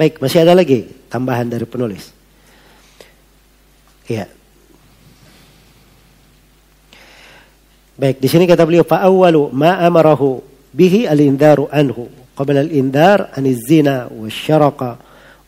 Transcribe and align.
Baik, 0.00 0.16
masih 0.16 0.40
ada 0.40 0.56
lagi 0.56 0.88
tambahan 1.12 1.44
dari 1.44 1.68
penulis. 1.68 2.08
Iya. 4.08 4.32
Baik, 8.00 8.16
di 8.16 8.28
sini 8.32 8.48
kata 8.48 8.64
beliau 8.64 8.80
fa'awwalu 8.80 9.52
ma 9.52 9.76
amarahu 9.84 10.40
bihi 10.72 11.04
al-indaru 11.04 11.68
anhu 11.68 12.08
qabla 12.32 12.64
al-indar 12.64 13.28
aniz 13.36 13.60
zina 13.68 14.08
wasyaraqa 14.08 14.90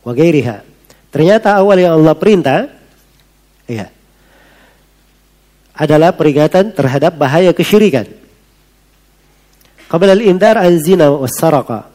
wa 0.05 0.13
ghairiha. 0.13 0.61
Ternyata 1.09 1.57
awal 1.57 1.81
yang 1.81 1.97
Allah 1.97 2.13
perintah 2.13 2.69
iya 3.65 3.89
adalah 5.73 6.13
peringatan 6.13 6.77
terhadap 6.77 7.17
bahaya 7.17 7.57
kesyirikan. 7.57 8.05
Qabla 9.89 10.13
al-indar 10.13 10.61
an 10.61 10.77
zina 10.77 11.09
wasyaraqa. 11.09 11.89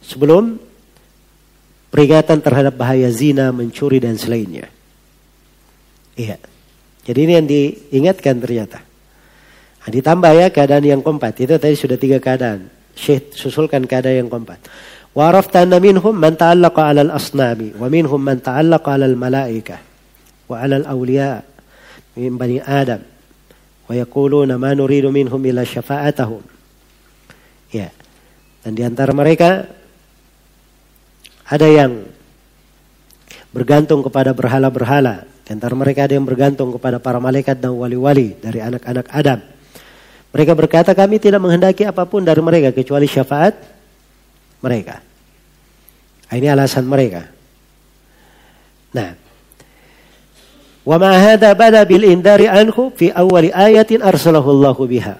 Sebelum 0.00 0.72
peringatan 1.94 2.42
terhadap 2.42 2.74
bahaya 2.74 3.06
zina, 3.14 3.54
mencuri 3.54 4.02
dan 4.02 4.18
selainnya. 4.18 4.66
Iya. 6.18 6.42
Jadi 7.06 7.18
ini 7.22 7.32
yang 7.38 7.46
diingatkan 7.46 8.42
ternyata. 8.42 8.82
Nah, 9.86 9.90
ditambah 9.94 10.32
ya 10.34 10.50
keadaan 10.50 10.82
yang 10.82 10.98
keempat. 11.06 11.46
Itu 11.46 11.54
tadi 11.54 11.78
sudah 11.78 11.94
tiga 11.94 12.18
keadaan. 12.18 12.66
Syekh 12.98 13.38
susulkan 13.38 13.86
keadaan 13.86 14.26
yang 14.26 14.28
keempat. 14.32 14.58
'ala 16.82 17.06
al-asnami 17.06 17.78
wa 17.78 17.86
minhum 17.86 18.18
man 18.18 18.42
ta'allaqa 18.42 18.98
'ala 18.98 19.06
al-malaikah 19.06 19.78
wa 20.50 20.58
'ala 20.58 20.82
al-awliya 20.82 21.46
min 22.18 22.34
bani 22.34 22.58
Adam 22.58 22.98
wa 23.86 23.92
yaquluna 23.94 24.58
ma 24.58 24.74
nuridu 24.74 25.14
minhum 25.14 25.38
illa 25.46 25.62
syafa'atahum. 25.62 26.42
Ya. 27.70 27.94
Dan 28.66 28.74
di 28.74 28.82
antara 28.82 29.14
mereka 29.14 29.70
ada 31.44 31.68
yang 31.68 32.08
bergantung 33.52 34.00
kepada 34.02 34.32
berhala-berhala. 34.32 35.28
Antara 35.44 35.76
mereka 35.76 36.08
ada 36.08 36.16
yang 36.16 36.24
bergantung 36.24 36.72
kepada 36.72 36.96
para 36.96 37.20
malaikat 37.20 37.60
dan 37.60 37.76
wali-wali 37.76 38.32
dari 38.40 38.64
anak-anak 38.64 39.06
Adam. 39.12 39.44
Mereka 40.32 40.52
berkata 40.56 40.90
kami 40.96 41.20
tidak 41.20 41.38
menghendaki 41.38 41.84
apa 41.84 42.02
pun 42.08 42.24
dari 42.24 42.40
mereka 42.40 42.72
kecuali 42.72 43.04
syafaat 43.04 43.54
mereka. 44.64 45.04
Nah, 46.26 46.34
ini 46.34 46.48
alasan 46.48 46.88
mereka. 46.88 47.28
Nah, 48.96 49.14
wa 50.82 50.96
ma 50.98 51.12
bil 51.84 52.04
indari 52.08 52.48
anhu 52.48 52.90
fi 52.96 53.12
awwali 53.12 53.52
ayatin 53.52 54.00
arsalahu 54.02 54.48
Allah 54.58 54.76
biha. 54.80 55.16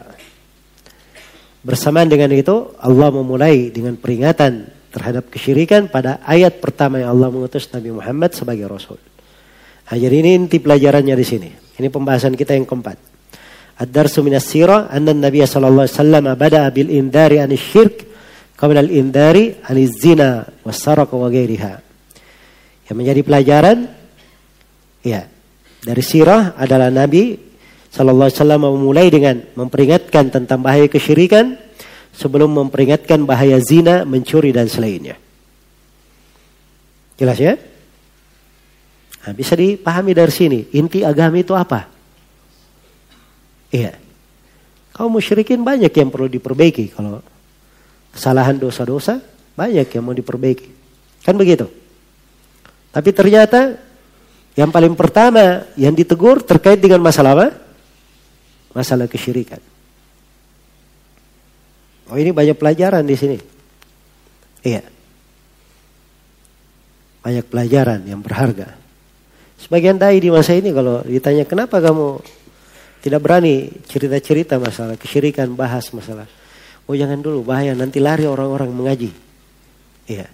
Bersamaan 1.62 2.08
dengan 2.08 2.32
itu 2.32 2.72
Allah 2.80 3.08
memulai 3.12 3.70
dengan 3.70 3.94
peringatan 3.94 4.66
terhadap 4.94 5.26
kesyirikan 5.26 5.90
pada 5.90 6.22
ayat 6.22 6.62
pertama 6.62 7.02
yang 7.02 7.10
Allah 7.18 7.34
mengutus 7.34 7.66
Nabi 7.74 7.90
Muhammad 7.90 8.30
sebagai 8.30 8.70
rasul. 8.70 9.02
Nah, 9.90 9.96
jadi 9.98 10.22
ini 10.22 10.38
inti 10.38 10.62
pelajarannya 10.62 11.18
di 11.18 11.26
sini. 11.26 11.50
Ini 11.50 11.90
pembahasan 11.90 12.38
kita 12.38 12.54
yang 12.54 12.62
keempat. 12.62 12.94
Ad-darsu 13.74 14.22
minas 14.22 14.46
sirah 14.46 14.86
anna 14.86 15.10
Nabi 15.10 15.42
sallallahu 15.42 15.82
alaihi 15.82 15.98
wasallam 15.98 16.24
bada 16.38 16.70
bil 16.70 16.94
indari 16.94 17.42
anis 17.42 17.58
syirk 17.58 18.06
qabla 18.54 18.86
al 18.86 18.90
indari 18.94 19.50
anis 19.66 19.98
zina 19.98 20.46
was 20.62 20.78
sarq 20.78 21.10
wa 21.10 21.26
ghairiha. 21.26 21.82
Yang 22.86 22.96
menjadi 22.96 23.20
pelajaran 23.26 23.78
ya 25.02 25.26
dari 25.82 26.02
sirah 26.06 26.54
adalah 26.54 26.94
Nabi 26.94 27.34
sallallahu 27.90 28.30
alaihi 28.30 28.38
wasallam 28.38 28.62
memulai 28.62 29.06
dengan 29.10 29.42
memperingatkan 29.58 30.30
tentang 30.30 30.62
bahaya 30.62 30.86
kesyirikan 30.86 31.58
sebelum 32.14 32.54
memperingatkan 32.54 33.26
bahaya 33.26 33.58
zina, 33.58 34.06
mencuri 34.06 34.54
dan 34.54 34.70
selainnya. 34.70 35.18
Jelas 37.18 37.38
ya? 37.38 37.54
Nah, 39.24 39.32
bisa 39.32 39.58
dipahami 39.58 40.12
dari 40.14 40.30
sini. 40.30 40.60
Inti 40.78 41.02
agama 41.02 41.38
itu 41.40 41.54
apa? 41.54 41.90
Iya. 43.74 43.98
Kaum 44.94 45.18
musyrikin 45.18 45.62
banyak 45.66 45.90
yang 45.90 46.08
perlu 46.12 46.30
diperbaiki. 46.30 46.94
Kalau 46.94 47.18
kesalahan 48.14 48.54
dosa-dosa 48.54 49.18
banyak 49.58 49.90
yang 49.90 50.02
mau 50.06 50.14
diperbaiki. 50.14 50.68
Kan 51.26 51.34
begitu. 51.34 51.66
Tapi 52.94 53.10
ternyata 53.10 53.74
yang 54.54 54.70
paling 54.70 54.94
pertama 54.94 55.66
yang 55.74 55.90
ditegur 55.90 56.38
terkait 56.46 56.78
dengan 56.78 57.02
masalah 57.02 57.34
apa? 57.34 57.48
Masalah 58.70 59.10
kesyirikan. 59.10 59.58
Oh 62.12 62.16
ini 62.20 62.30
banyak 62.34 62.56
pelajaran 62.58 63.04
di 63.08 63.16
sini. 63.16 63.38
Iya. 64.64 64.82
Banyak 67.24 67.46
pelajaran 67.48 68.04
yang 68.04 68.20
berharga. 68.20 68.76
Sebagian 69.56 69.96
dai 69.96 70.20
di 70.20 70.28
masa 70.28 70.52
ini 70.52 70.68
kalau 70.76 71.00
ditanya 71.00 71.48
kenapa 71.48 71.80
kamu 71.80 72.20
tidak 73.00 73.20
berani 73.24 73.72
cerita-cerita 73.88 74.60
masalah 74.60 75.00
kesyirikan, 75.00 75.56
bahas 75.56 75.88
masalah. 75.96 76.28
Oh 76.84 76.92
jangan 76.92 77.20
dulu, 77.20 77.40
bahaya. 77.44 77.72
Nanti 77.72 77.96
lari 78.00 78.28
orang-orang 78.28 78.68
mengaji. 78.72 79.08
Iya. 80.04 80.28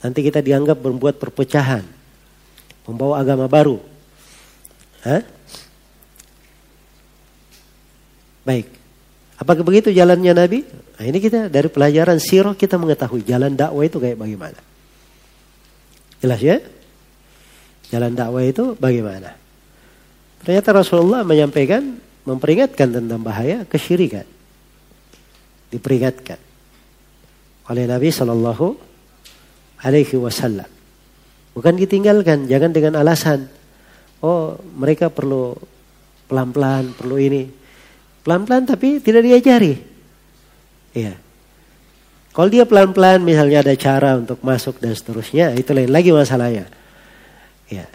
Nanti 0.00 0.22
kita 0.22 0.38
dianggap 0.38 0.78
membuat 0.78 1.18
perpecahan. 1.18 1.82
Membawa 2.86 3.18
agama 3.18 3.50
baru. 3.50 3.82
Hah? 5.02 5.22
Baik. 8.46 8.79
Apakah 9.40 9.64
begitu 9.64 9.88
jalannya 9.88 10.36
Nabi? 10.36 10.68
Nah, 10.68 11.04
ini 11.08 11.16
kita 11.16 11.48
dari 11.48 11.72
pelajaran 11.72 12.20
sirah 12.20 12.52
kita 12.52 12.76
mengetahui 12.76 13.24
jalan 13.24 13.56
dakwah 13.56 13.88
itu 13.88 13.96
kayak 13.96 14.20
bagaimana. 14.20 14.60
Jelas 16.20 16.40
ya? 16.44 16.60
Jalan 17.88 18.12
dakwah 18.12 18.44
itu 18.44 18.76
bagaimana? 18.76 19.32
Ternyata 20.44 20.76
Rasulullah 20.76 21.24
menyampaikan, 21.24 21.96
memperingatkan 22.28 22.92
tentang 22.92 23.20
bahaya 23.24 23.64
kesyirikan. 23.64 24.28
Diperingatkan 25.72 26.36
oleh 27.72 27.84
Nabi 27.88 28.12
Shallallahu 28.12 28.66
Alaihi 29.80 30.20
Wasallam. 30.20 30.68
Bukan 31.56 31.74
ditinggalkan, 31.80 32.44
jangan 32.44 32.76
dengan 32.76 33.00
alasan, 33.00 33.48
oh 34.20 34.60
mereka 34.76 35.08
perlu 35.08 35.56
pelan-pelan, 36.28 36.92
perlu 36.92 37.16
ini. 37.16 37.59
Pelan-pelan 38.20 38.68
tapi 38.68 39.00
tidak 39.00 39.24
diajari. 39.24 39.74
Iya. 40.92 41.14
Kalau 42.30 42.46
dia 42.46 42.62
pelan-pelan 42.62 43.24
misalnya 43.26 43.64
ada 43.66 43.74
cara 43.74 44.14
untuk 44.14 44.38
masuk 44.44 44.78
dan 44.78 44.94
seterusnya, 44.94 45.50
itu 45.58 45.74
lain 45.74 45.90
lagi 45.90 46.14
masalahnya. 46.14 46.70
Ya. 47.66 47.90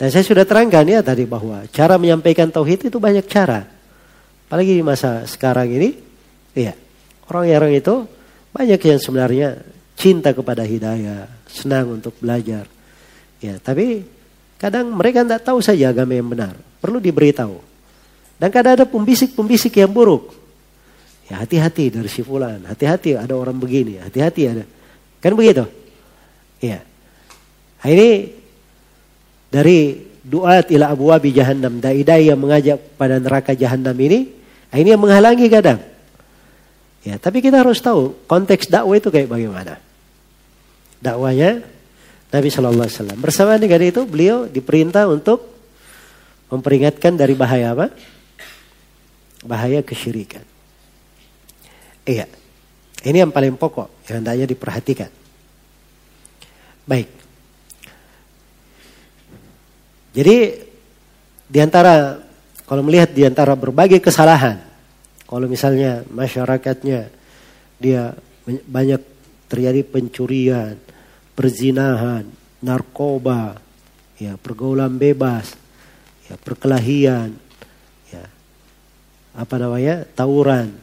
Dan 0.00 0.08
saya 0.10 0.24
sudah 0.24 0.42
terangkan 0.48 0.88
ya 0.88 1.04
tadi 1.04 1.28
bahwa 1.28 1.62
cara 1.70 2.00
menyampaikan 2.00 2.50
tauhid 2.50 2.90
itu 2.90 2.98
banyak 2.98 3.28
cara. 3.30 3.68
Apalagi 4.50 4.74
di 4.74 4.82
masa 4.82 5.22
sekarang 5.28 5.70
ini, 5.70 5.94
iya. 6.58 6.74
Orang-orang 7.30 7.78
itu 7.78 8.10
banyak 8.50 8.80
yang 8.82 8.98
sebenarnya 8.98 9.48
cinta 9.94 10.34
kepada 10.34 10.66
hidayah, 10.66 11.30
senang 11.46 12.00
untuk 12.00 12.18
belajar. 12.18 12.66
Ya, 13.38 13.62
tapi 13.62 14.02
kadang 14.58 14.90
mereka 14.90 15.22
tidak 15.22 15.46
tahu 15.46 15.62
saja 15.62 15.94
agama 15.94 16.18
yang 16.18 16.26
benar. 16.26 16.58
Perlu 16.82 16.98
diberitahu. 16.98 17.69
Dan 18.40 18.48
kadang 18.48 18.72
ada 18.80 18.86
pembisik-pembisik 18.88 19.76
yang 19.76 19.92
buruk. 19.92 20.32
Ya 21.28 21.44
hati-hati 21.44 21.92
dari 21.92 22.08
si 22.08 22.24
fulan, 22.24 22.64
hati-hati 22.64 23.14
ada 23.14 23.36
orang 23.36 23.54
begini, 23.60 24.00
hati-hati 24.00 24.42
ada. 24.48 24.64
Kan 25.20 25.36
begitu? 25.36 25.68
Iya. 26.64 26.80
Nah, 27.80 27.88
ini 27.92 28.08
dari 29.52 29.78
doa 30.24 30.64
ila 30.64 30.90
abwabi 30.90 31.36
jahannam, 31.36 31.78
dai-dai 31.84 32.32
yang 32.32 32.40
mengajak 32.40 32.96
pada 32.96 33.20
neraka 33.20 33.52
jahannam 33.52 33.94
ini, 34.00 34.32
nah 34.72 34.76
ini 34.80 34.88
yang 34.88 35.02
menghalangi 35.04 35.46
kadang. 35.52 35.80
Ya, 37.04 37.16
tapi 37.20 37.44
kita 37.44 37.60
harus 37.60 37.80
tahu 37.80 38.16
konteks 38.24 38.68
dakwah 38.72 38.96
itu 38.96 39.12
kayak 39.12 39.28
bagaimana. 39.28 39.80
Dakwanya 41.00 41.64
Nabi 42.28 42.48
Shallallahu 42.52 42.84
Alaihi 42.84 42.96
Wasallam. 43.00 43.18
Bersama 43.20 43.56
dengan 43.56 43.80
itu 43.80 44.04
beliau 44.04 44.44
diperintah 44.44 45.08
untuk 45.08 45.48
memperingatkan 46.52 47.16
dari 47.16 47.32
bahaya 47.32 47.72
apa? 47.72 47.88
Bahaya 49.44 49.80
kesyirikan. 49.80 50.44
Iya. 52.04 52.28
Ini 53.00 53.24
yang 53.24 53.32
paling 53.32 53.56
pokok 53.56 54.04
yang 54.08 54.20
hendaknya 54.20 54.44
diperhatikan. 54.44 55.08
Baik. 56.84 57.08
Jadi 60.10 60.36
di 61.46 61.58
antara 61.62 62.18
kalau 62.68 62.82
melihat 62.86 63.10
di 63.10 63.24
antara 63.26 63.56
berbagai 63.56 63.98
kesalahan, 63.98 64.60
kalau 65.26 65.46
misalnya 65.50 66.06
masyarakatnya 66.06 67.10
dia 67.80 68.14
banyak 68.46 69.02
terjadi 69.50 69.82
pencurian, 69.82 70.78
perzinahan, 71.34 72.26
narkoba, 72.62 73.58
ya 74.20 74.36
pergaulan 74.38 74.94
bebas, 74.94 75.56
ya 76.30 76.38
perkelahian, 76.38 77.34
apa 79.34 79.54
namanya 79.58 80.02
tawuran 80.16 80.74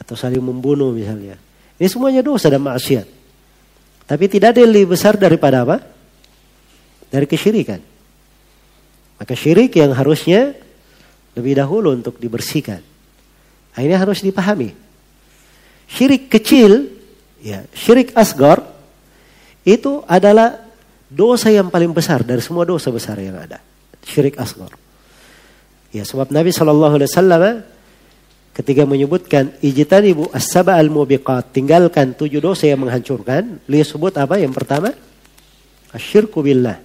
atau 0.00 0.14
saling 0.16 0.42
membunuh 0.42 0.92
misalnya. 0.92 1.36
Ini 1.80 1.88
semuanya 1.88 2.20
dosa 2.20 2.52
dan 2.52 2.60
maksiat. 2.60 3.06
Tapi 4.04 4.24
tidak 4.26 4.56
ada 4.56 4.60
yang 4.66 4.72
lebih 4.74 4.98
besar 4.98 5.14
daripada 5.16 5.62
apa? 5.62 5.80
Dari 7.08 7.26
kesyirikan. 7.30 7.80
Maka 9.20 9.32
syirik 9.36 9.76
yang 9.76 9.92
harusnya 9.92 10.56
lebih 11.36 11.56
dahulu 11.56 11.92
untuk 11.94 12.16
dibersihkan. 12.16 12.82
Ini 13.76 13.94
harus 13.96 14.20
dipahami. 14.24 14.74
Syirik 15.86 16.26
kecil, 16.26 16.90
ya, 17.38 17.64
syirik 17.70 18.12
asgar 18.18 18.64
itu 19.62 20.02
adalah 20.08 20.58
dosa 21.06 21.50
yang 21.50 21.70
paling 21.70 21.94
besar 21.94 22.26
dari 22.26 22.42
semua 22.42 22.66
dosa 22.66 22.90
besar 22.90 23.18
yang 23.20 23.38
ada. 23.38 23.62
Syirik 24.02 24.36
asgar. 24.40 24.74
Ya, 25.90 26.06
sebab 26.06 26.30
Nabi 26.30 26.54
Shallallahu 26.54 27.02
Alaihi 27.02 27.10
Wasallam 27.10 27.42
ketika 28.54 28.82
menyebutkan 28.86 29.56
ijtanibu 29.58 30.30
as-saba 30.30 30.78
al-mubiqat, 30.78 31.50
tinggalkan 31.50 32.14
tujuh 32.14 32.38
dosa 32.38 32.70
yang 32.70 32.86
menghancurkan, 32.86 33.58
beliau 33.66 33.86
sebut 33.86 34.14
apa? 34.14 34.38
Yang 34.38 34.54
pertama, 34.54 34.94
asyirku 35.90 36.42
billah. 36.46 36.78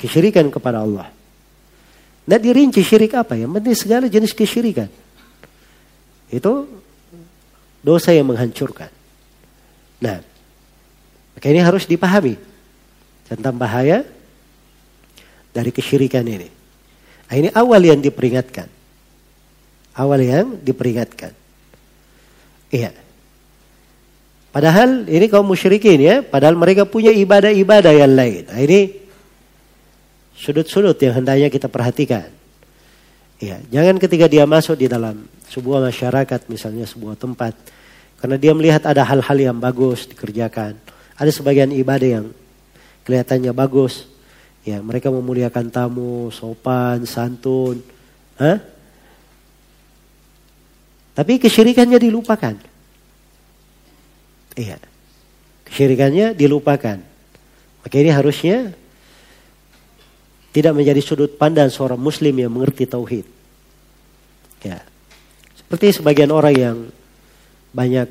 Kesyirikan 0.00 0.48
kepada 0.48 0.84
Allah. 0.84 1.08
Nah 2.24 2.38
dirinci 2.40 2.80
syirik 2.80 3.12
apa? 3.12 3.36
Yang 3.36 3.60
penting 3.60 3.76
segala 3.76 4.06
jenis 4.08 4.32
kesyirikan. 4.32 4.88
Itu 6.32 6.66
dosa 7.84 8.16
yang 8.16 8.32
menghancurkan. 8.32 8.88
Nah, 10.00 10.18
maka 11.36 11.46
ini 11.52 11.60
harus 11.60 11.84
dipahami 11.84 12.40
tentang 13.28 13.54
bahaya 13.60 14.04
dari 15.52 15.68
kesyirikan 15.68 16.24
ini. 16.24 16.63
Nah, 17.34 17.36
ini 17.42 17.50
awal 17.50 17.82
yang 17.82 17.98
diperingatkan 17.98 18.70
awal 19.94 20.20
yang 20.20 20.58
diperingatkan. 20.60 21.32
Iya. 22.74 22.90
Padahal 24.50 25.06
ini 25.10 25.26
kaum 25.26 25.46
musyrikin 25.46 25.98
ya, 25.98 26.16
padahal 26.22 26.54
mereka 26.54 26.86
punya 26.86 27.10
ibadah-ibadah 27.10 27.90
yang 27.90 28.14
lain. 28.14 28.42
Nah, 28.46 28.60
ini 28.62 29.02
sudut-sudut 30.34 30.94
yang 31.02 31.22
hendaknya 31.22 31.50
kita 31.50 31.66
perhatikan. 31.66 32.30
Iya, 33.42 33.58
jangan 33.70 33.98
ketika 33.98 34.30
dia 34.30 34.46
masuk 34.46 34.78
di 34.78 34.86
dalam 34.86 35.26
sebuah 35.50 35.82
masyarakat 35.90 36.46
misalnya 36.46 36.86
sebuah 36.86 37.18
tempat 37.18 37.54
karena 38.22 38.38
dia 38.38 38.54
melihat 38.54 38.86
ada 38.86 39.02
hal-hal 39.02 39.38
yang 39.38 39.58
bagus 39.58 40.06
dikerjakan. 40.06 40.78
Ada 41.18 41.30
sebagian 41.34 41.74
ibadah 41.74 42.22
yang 42.22 42.26
kelihatannya 43.02 43.50
bagus. 43.50 44.06
Ya, 44.64 44.80
mereka 44.80 45.12
memuliakan 45.12 45.68
tamu, 45.68 46.32
sopan, 46.32 47.04
santun. 47.04 47.84
Hah? 48.40 48.58
Tapi 51.14 51.38
kesyirikannya 51.38 52.00
dilupakan. 52.00 52.56
Iya. 54.56 54.80
Kesyirikannya 55.68 56.32
dilupakan. 56.32 56.98
Maka 57.84 57.94
ini 58.00 58.10
harusnya 58.10 58.72
tidak 60.56 60.72
menjadi 60.72 61.00
sudut 61.04 61.36
pandang 61.36 61.68
seorang 61.68 62.00
muslim 62.00 62.32
yang 62.32 62.48
mengerti 62.48 62.88
tauhid. 62.88 63.26
Ya. 64.64 64.80
Seperti 65.60 65.92
sebagian 65.92 66.32
orang 66.32 66.54
yang 66.56 66.76
banyak 67.74 68.08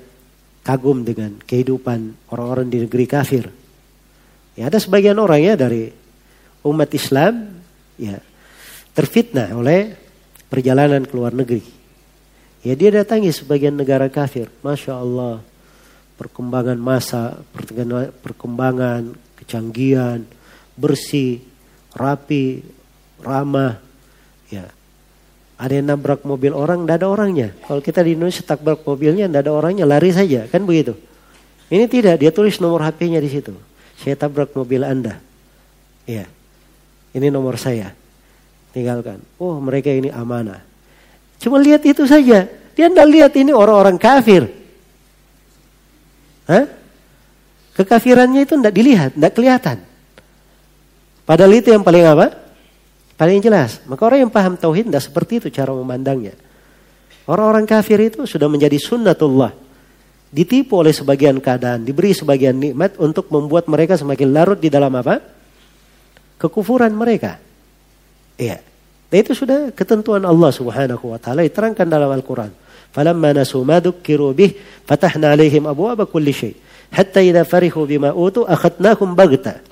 kagum 0.62 1.02
dengan 1.02 1.40
kehidupan 1.44 2.30
orang-orang 2.30 2.68
di 2.70 2.78
negeri 2.86 3.06
kafir. 3.10 3.50
Ya, 4.54 4.70
ada 4.70 4.78
sebagian 4.78 5.18
orang 5.18 5.42
ya 5.42 5.54
dari 5.58 6.03
umat 6.64 6.90
Islam 6.96 7.52
ya 8.00 8.18
terfitnah 8.96 9.52
oleh 9.54 9.94
perjalanan 10.48 11.04
ke 11.04 11.14
luar 11.14 11.34
negeri. 11.34 11.66
Ya 12.64 12.74
dia 12.80 12.94
datangi 12.96 13.34
sebagian 13.34 13.76
negara 13.76 14.08
kafir. 14.08 14.48
Masya 14.64 14.96
Allah. 14.96 15.44
Perkembangan 16.14 16.78
masa, 16.78 17.42
perkembangan, 18.22 19.18
kecanggihan, 19.36 20.24
bersih, 20.78 21.42
rapi, 21.92 22.64
ramah. 23.20 23.82
Ya. 24.48 24.70
Ada 25.58 25.82
yang 25.82 25.96
nabrak 25.96 26.22
mobil 26.22 26.54
orang, 26.54 26.86
tidak 26.86 27.02
ada 27.02 27.08
orangnya. 27.10 27.50
Kalau 27.66 27.82
kita 27.82 28.06
di 28.06 28.14
Indonesia 28.14 28.46
tabrak 28.46 28.86
mobilnya, 28.86 29.26
tidak 29.26 29.42
ada 29.50 29.52
orangnya, 29.58 29.86
lari 29.90 30.14
saja. 30.14 30.46
Kan 30.48 30.70
begitu. 30.70 30.94
Ini 31.74 31.90
tidak, 31.90 32.22
dia 32.22 32.30
tulis 32.30 32.62
nomor 32.62 32.86
HP-nya 32.86 33.18
di 33.18 33.30
situ. 33.34 33.58
Saya 33.98 34.14
tabrak 34.14 34.54
mobil 34.54 34.86
Anda. 34.86 35.18
Ya. 36.06 36.30
Ini 37.14 37.30
nomor 37.30 37.62
saya. 37.62 37.94
Tinggalkan. 38.74 39.22
Oh 39.38 39.62
mereka 39.62 39.94
ini 39.94 40.10
amanah. 40.10 40.66
Cuma 41.38 41.62
lihat 41.62 41.86
itu 41.86 42.10
saja. 42.10 42.50
Dia 42.74 42.88
tidak 42.90 43.08
lihat 43.08 43.32
ini 43.38 43.54
orang-orang 43.54 44.02
kafir. 44.02 44.50
Hah? 46.50 46.66
Kekafirannya 47.74 48.46
itu 48.46 48.54
tidak 48.58 48.74
dilihat, 48.74 49.12
tidak 49.18 49.34
kelihatan. 49.34 49.78
Padahal 51.24 51.54
itu 51.58 51.74
yang 51.74 51.82
paling 51.82 52.06
apa? 52.06 52.28
Paling 53.18 53.40
jelas. 53.42 53.82
Maka 53.86 54.02
orang 54.06 54.28
yang 54.28 54.32
paham 54.34 54.54
tauhid 54.58 54.90
tidak 54.90 55.04
seperti 55.06 55.34
itu 55.42 55.48
cara 55.50 55.74
memandangnya. 55.74 56.38
Orang-orang 57.24 57.64
kafir 57.64 57.98
itu 58.04 58.28
sudah 58.28 58.52
menjadi 58.52 58.76
sunnatullah. 58.76 59.56
Ditipu 60.34 60.82
oleh 60.82 60.92
sebagian 60.92 61.38
keadaan, 61.38 61.86
diberi 61.86 62.12
sebagian 62.12 62.58
nikmat 62.58 62.98
untuk 62.98 63.30
membuat 63.30 63.70
mereka 63.70 63.96
semakin 63.96 64.34
larut 64.34 64.58
di 64.58 64.68
dalam 64.68 64.92
apa? 64.98 65.33
Kekufuran 66.44 66.92
mereka. 66.92 67.40
Iya. 68.36 68.60
Dan 69.08 69.18
itu 69.24 69.32
sudah 69.32 69.72
ketentuan 69.72 70.20
Allah 70.28 70.52
Subhanahu 70.52 71.16
wa 71.16 71.20
taala 71.22 71.48
diterangkan 71.48 71.88
dalam 71.88 72.12
Al-Qur'an. 72.12 72.52
Falamma 72.92 73.32
nasu 73.32 73.64
ma 73.64 73.80
dzukiru 73.80 74.36
bih 74.36 74.60
fatahna 74.84 75.32
alaihim 75.32 75.64
abwaaba 75.72 76.04
kulli 76.04 76.36
syai. 76.36 76.52
Hatta 76.92 77.24
idza 77.24 77.48
farihu 77.48 77.88
bima 77.88 78.12
utu 78.12 78.44
akhadnahum 78.44 79.16
baghta. 79.16 79.64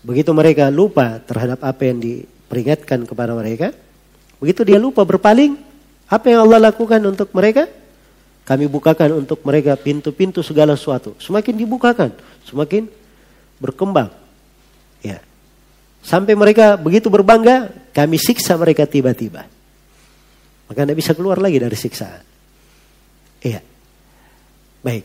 Begitu 0.00 0.32
mereka 0.32 0.72
lupa 0.72 1.20
terhadap 1.20 1.60
apa 1.60 1.82
yang 1.84 2.00
diperingatkan 2.00 3.04
kepada 3.04 3.36
mereka, 3.36 3.76
begitu 4.40 4.64
dia 4.64 4.80
lupa 4.80 5.04
berpaling, 5.04 5.58
apa 6.08 6.24
yang 6.32 6.48
Allah 6.48 6.72
lakukan 6.72 7.02
untuk 7.04 7.28
mereka? 7.36 7.68
Kami 8.48 8.64
bukakan 8.64 9.20
untuk 9.26 9.44
mereka 9.44 9.76
pintu-pintu 9.76 10.40
segala 10.40 10.72
sesuatu. 10.72 11.12
Semakin 11.20 11.52
dibukakan, 11.52 12.16
semakin 12.48 12.88
berkembang. 13.60 14.08
Ya. 15.04 15.22
Sampai 16.02 16.34
mereka 16.38 16.78
begitu 16.78 17.10
berbangga, 17.12 17.70
kami 17.92 18.16
siksa 18.16 18.56
mereka 18.56 18.86
tiba-tiba. 18.88 19.44
Maka 20.68 20.84
tidak 20.84 20.98
bisa 21.00 21.12
keluar 21.16 21.40
lagi 21.40 21.56
dari 21.56 21.76
siksaan. 21.76 22.22
Iya. 23.40 23.60
Baik. 24.84 25.04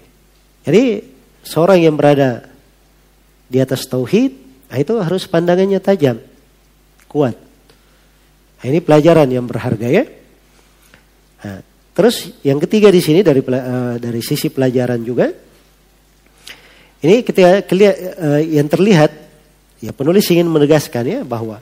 Jadi 0.63 0.83
seorang 1.43 1.79
yang 1.83 1.95
berada 1.99 2.47
di 3.47 3.59
atas 3.59 3.85
tauhid, 3.85 4.31
nah 4.71 4.77
itu 4.79 4.93
harus 4.99 5.27
pandangannya 5.27 5.79
tajam, 5.83 6.17
kuat. 7.11 7.35
Nah, 7.35 8.65
ini 8.65 8.79
pelajaran 8.79 9.27
yang 9.27 9.43
berharga 9.43 9.87
ya. 9.91 10.03
Nah, 11.43 11.59
terus 11.91 12.31
yang 12.47 12.63
ketiga 12.63 12.87
di 12.87 13.03
sini 13.03 13.19
dari 13.19 13.43
uh, 13.43 13.99
dari 13.99 14.21
sisi 14.23 14.47
pelajaran 14.47 15.03
juga, 15.03 15.27
ini 17.03 17.15
ketika 17.27 17.59
uh, 17.59 18.39
yang 18.39 18.71
terlihat 18.71 19.22
Ya 19.83 19.91
penulis 19.91 20.23
ingin 20.31 20.47
menegaskan 20.47 21.03
ya 21.03 21.19
bahwa 21.27 21.59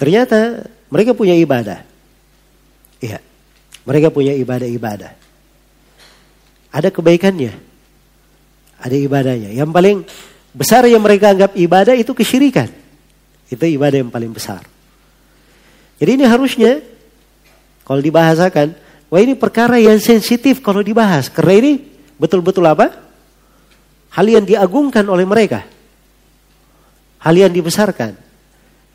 ternyata 0.00 0.64
mereka 0.88 1.12
punya 1.12 1.36
ibadah. 1.36 1.84
Iya. 3.04 3.20
Mereka 3.84 4.08
punya 4.08 4.32
ibadah-ibadah. 4.32 5.12
Ada 6.72 6.88
kebaikannya. 6.88 7.52
Ada 8.80 8.96
ibadahnya. 8.96 9.52
Yang 9.52 9.70
paling 9.76 9.96
besar 10.56 10.88
yang 10.88 11.04
mereka 11.04 11.36
anggap 11.36 11.52
ibadah 11.52 11.92
itu 11.92 12.16
kesyirikan. 12.16 12.72
Itu 13.52 13.60
ibadah 13.68 14.00
yang 14.00 14.08
paling 14.08 14.32
besar. 14.32 14.64
Jadi 16.00 16.16
ini 16.16 16.24
harusnya 16.24 16.80
kalau 17.84 18.00
dibahasakan, 18.00 18.72
wah 19.12 19.20
ini 19.20 19.36
perkara 19.36 19.76
yang 19.76 20.00
sensitif 20.00 20.64
kalau 20.64 20.80
dibahas. 20.80 21.28
Karena 21.28 21.60
ini 21.60 21.72
betul-betul 22.16 22.64
apa? 22.64 22.88
Hal 24.16 24.24
yang 24.32 24.48
diagungkan 24.48 25.04
oleh 25.12 25.28
mereka 25.28 25.79
hal 27.20 27.34
yang 27.36 27.52
dibesarkan. 27.52 28.16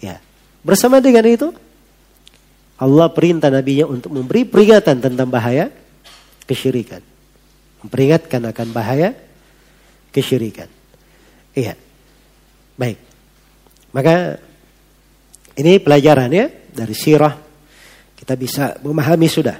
Ya. 0.01 0.20
Bersama 0.65 1.00
dengan 1.00 1.25
itu 1.25 1.53
Allah 2.75 3.08
perintah 3.13 3.48
nabinya 3.48 3.88
untuk 3.88 4.12
memberi 4.12 4.44
peringatan 4.44 5.00
tentang 5.00 5.29
bahaya 5.32 5.72
kesyirikan. 6.44 7.00
Memperingatkan 7.86 8.41
akan 8.51 8.67
bahaya 8.75 9.13
kesyirikan. 10.12 10.67
Iya. 11.55 11.77
Baik. 12.75 13.00
Maka 13.96 14.41
ini 15.55 15.79
pelajaran 15.79 16.27
ya 16.36 16.51
dari 16.51 16.91
sirah 16.91 17.36
kita 18.20 18.36
bisa 18.36 18.75
memahami 18.84 19.27
sudah 19.32 19.55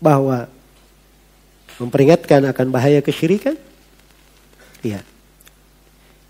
bahwa 0.00 0.48
memperingatkan 1.76 2.48
akan 2.48 2.66
bahaya 2.72 3.04
kesyirikan 3.04 3.54
iya 4.80 5.04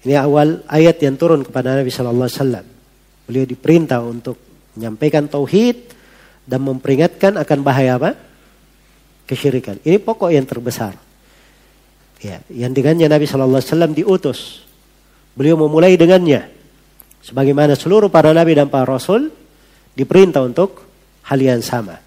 ini 0.03 0.15
awal 0.19 0.67
ayat 0.67 0.99
yang 0.99 1.15
turun 1.15 1.47
kepada 1.47 1.79
Nabi 1.79 1.91
Shallallahu 1.91 2.27
Alaihi 2.27 2.39
Wasallam. 2.43 2.67
Beliau 3.23 3.45
diperintah 3.47 4.03
untuk 4.03 4.35
menyampaikan 4.75 5.31
tauhid 5.31 5.95
dan 6.43 6.59
memperingatkan 6.67 7.39
akan 7.39 7.59
bahaya 7.63 8.03
apa? 8.03 8.19
Kesyirikan. 9.31 9.79
Ini 9.87 10.03
pokok 10.03 10.35
yang 10.35 10.43
terbesar. 10.43 10.99
Ya, 12.19 12.43
yang 12.51 12.75
dengannya 12.75 13.07
Nabi 13.07 13.31
Shallallahu 13.31 13.63
Alaihi 13.63 13.71
Wasallam 13.71 13.93
diutus. 13.95 14.67
Beliau 15.39 15.55
memulai 15.55 15.95
dengannya. 15.95 16.51
Sebagaimana 17.23 17.79
seluruh 17.79 18.11
para 18.11 18.35
nabi 18.35 18.59
dan 18.59 18.67
para 18.67 18.83
rasul 18.83 19.31
diperintah 19.95 20.43
untuk 20.43 20.83
hal 21.31 21.39
yang 21.39 21.63
sama. 21.63 22.03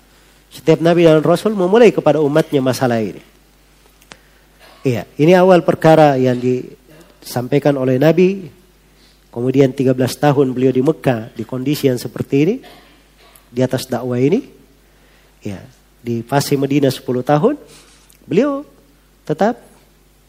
Setiap 0.52 0.84
nabi 0.84 1.08
dan 1.08 1.24
rasul 1.24 1.56
memulai 1.56 1.96
kepada 1.96 2.20
umatnya 2.20 2.60
masalah 2.60 3.00
ini. 3.00 3.24
Iya, 4.84 5.08
ini 5.16 5.32
awal 5.34 5.64
perkara 5.64 6.20
yang 6.20 6.38
disampaikan 7.26 7.74
oleh 7.82 7.98
Nabi. 7.98 8.46
Kemudian 9.34 9.74
13 9.74 9.98
tahun 9.98 10.54
beliau 10.54 10.72
di 10.72 10.86
Mekah 10.86 11.34
di 11.34 11.44
kondisi 11.44 11.90
yang 11.90 11.98
seperti 11.98 12.36
ini. 12.46 12.56
Di 13.50 13.66
atas 13.66 13.90
dakwah 13.90 14.22
ini. 14.22 14.46
Ya, 15.42 15.66
di 16.06 16.22
fase 16.22 16.54
Medina 16.56 16.94
10 16.94 17.02
tahun. 17.26 17.58
Beliau 18.30 18.62
tetap 19.26 19.58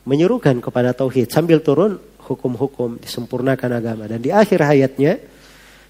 menyerukan 0.08 0.56
kepada 0.64 0.96
tauhid 0.96 1.28
sambil 1.28 1.60
turun 1.60 2.00
hukum-hukum 2.26 2.98
disempurnakan 2.98 3.70
agama 3.78 4.06
dan 4.06 4.22
di 4.22 4.30
akhir 4.34 4.62
hayatnya 4.62 5.18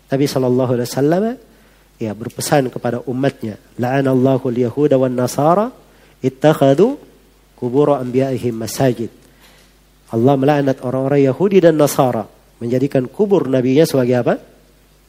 Nabi 0.09 0.25
Shallallahu 0.29 0.73
Alaihi 0.77 0.89
Wasallam 0.89 1.23
ya 1.97 2.13
berpesan 2.13 2.69
kepada 2.69 3.01
umatnya 3.05 3.57
la'anallahu 3.77 4.53
al-yahuda 4.53 5.01
wan 5.01 5.17
nasara 5.17 5.73
ittakhadu 6.21 6.97
kubur 7.57 7.97
anbiya'ihim 7.97 8.57
masajid 8.57 9.13
Allah 10.15 10.35
melaknat 10.39 10.79
orang-orang 10.87 11.27
Yahudi 11.27 11.59
dan 11.59 11.75
Nasara 11.75 12.27
menjadikan 12.63 13.11
kubur 13.11 13.51
nabinya 13.51 13.83
sebagai 13.83 14.17
apa? 14.23 14.35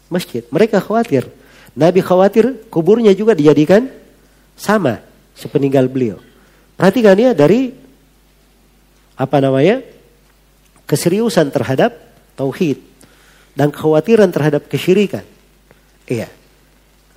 Masjid. 0.09 0.41
Mereka 0.49 0.81
khawatir. 0.81 1.29
Nabi 1.77 2.01
khawatir 2.01 2.67
kuburnya 2.73 3.13
juga 3.13 3.37
dijadikan 3.37 3.85
sama 4.57 5.03
sepeninggal 5.37 5.85
beliau. 5.85 6.17
Perhatikan 6.73 7.13
ya 7.13 7.37
dari 7.37 7.69
apa 9.17 9.37
namanya 9.37 9.85
keseriusan 10.89 11.53
terhadap 11.53 11.93
tauhid 12.33 12.81
dan 13.53 13.69
kekhawatiran 13.69 14.29
terhadap 14.33 14.65
kesyirikan. 14.65 15.25
Iya. 16.05 16.29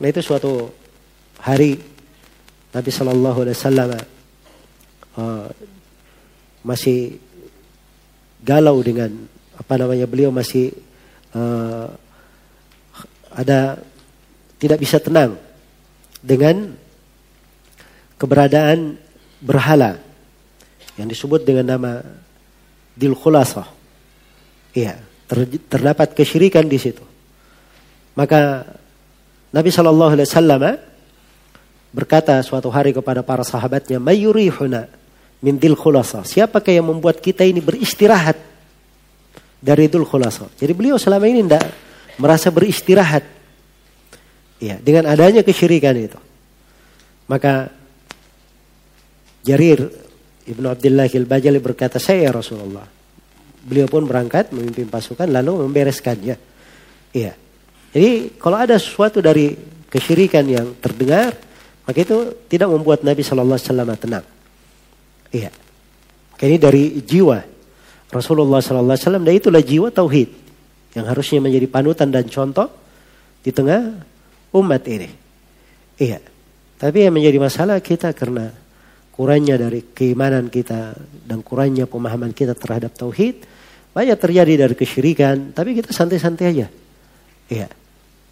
Nah 0.00 0.06
itu 0.08 0.20
suatu 0.24 0.72
hari 1.40 1.76
Nabi 2.72 2.90
Shallallahu 2.90 3.38
Alaihi 3.44 3.56
Wasallam 3.56 3.90
uh, 5.20 5.48
masih 6.64 7.20
galau 8.40 8.80
dengan 8.80 9.12
apa 9.56 9.74
namanya 9.76 10.08
beliau 10.08 10.32
masih 10.32 10.72
uh, 11.36 11.92
ada 13.36 13.78
tidak 14.60 14.78
bisa 14.80 15.00
tenang 15.00 15.36
dengan 16.20 16.76
keberadaan 18.20 19.00
berhala 19.40 19.96
yang 21.00 21.08
disebut 21.08 21.40
dengan 21.44 21.76
nama 21.76 21.92
Dil 22.92 23.16
Khulasah. 23.16 23.64
Iya, 24.76 25.00
ter, 25.24 25.48
terdapat 25.64 26.12
kesyirikan 26.12 26.68
di 26.68 26.76
situ. 26.76 27.00
Maka 28.12 28.68
Nabi 29.50 29.72
Shallallahu 29.72 30.12
Alaihi 30.12 30.28
Wasallam 30.28 30.60
eh, 30.68 30.76
berkata 31.90 32.36
suatu 32.44 32.68
hari 32.68 32.92
kepada 32.92 33.24
para 33.24 33.40
sahabatnya, 33.40 33.96
"Mayurihuna 33.96 34.99
min 35.40 35.56
Dil 35.56 35.76
Khulasah." 35.76 36.24
Siapakah 36.24 36.72
yang 36.72 36.88
membuat 36.88 37.20
kita 37.20 37.44
ini 37.44 37.58
beristirahat 37.58 38.36
dari 39.60 39.88
Dil 39.88 40.06
Khulasah? 40.06 40.54
Jadi 40.56 40.72
beliau 40.72 40.96
selama 40.96 41.26
ini 41.28 41.44
tidak 41.44 41.64
merasa 42.20 42.52
beristirahat. 42.52 43.24
Ya, 44.60 44.76
dengan 44.76 45.08
adanya 45.08 45.40
kesyirikan 45.40 45.96
itu. 45.96 46.20
Maka 47.24 47.72
Jarir 49.40 49.88
Ibnu 50.44 50.66
Abdullah 50.68 51.08
Al-Bajali 51.08 51.60
berkata, 51.62 51.96
saya 51.96 52.28
ya 52.28 52.32
Rasulullah. 52.34 52.84
Beliau 53.60 53.88
pun 53.88 54.04
berangkat 54.04 54.52
memimpin 54.52 54.88
pasukan 54.88 55.28
lalu 55.28 55.64
membereskannya. 55.64 56.36
Iya. 57.12 57.32
Jadi 57.90 58.36
kalau 58.40 58.56
ada 58.56 58.76
sesuatu 58.76 59.20
dari 59.20 59.52
kesyirikan 59.90 60.44
yang 60.48 60.76
terdengar, 60.80 61.36
maka 61.84 61.98
itu 61.98 62.34
tidak 62.48 62.70
membuat 62.70 63.02
Nabi 63.02 63.20
Shallallahu 63.20 63.58
Alaihi 63.58 63.68
Wasallam 63.68 63.90
tenang. 63.98 64.26
Iya. 65.30 65.50
Ini 66.40 66.56
dari 66.56 67.04
jiwa 67.04 67.38
Rasulullah 68.10 68.64
Sallallahu 68.64 68.96
Alaihi 68.96 69.04
Wasallam 69.06 69.24
dan 69.28 69.34
itulah 69.36 69.62
jiwa 69.62 69.88
tauhid 69.92 70.30
yang 70.96 71.06
harusnya 71.06 71.38
menjadi 71.38 71.66
panutan 71.70 72.08
dan 72.10 72.26
contoh 72.26 72.66
di 73.44 73.50
tengah 73.54 74.02
umat 74.56 74.82
ini. 74.88 75.10
Iya. 76.00 76.18
Tapi 76.80 76.96
yang 77.04 77.14
menjadi 77.14 77.38
masalah 77.38 77.78
kita 77.84 78.16
karena 78.16 78.50
kurangnya 79.20 79.60
dari 79.60 79.84
keimanan 79.92 80.48
kita 80.48 80.96
dan 81.28 81.44
kurangnya 81.44 81.84
pemahaman 81.84 82.32
kita 82.32 82.56
terhadap 82.56 82.96
tauhid 82.96 83.44
banyak 83.92 84.16
terjadi 84.16 84.64
dari 84.64 84.72
kesyirikan 84.72 85.52
tapi 85.52 85.76
kita 85.76 85.92
santai-santai 85.92 86.46
aja 86.48 86.66
iya 87.52 87.68